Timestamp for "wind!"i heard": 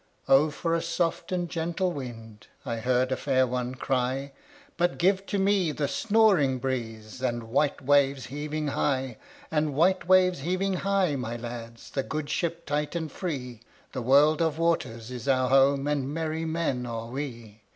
1.91-3.11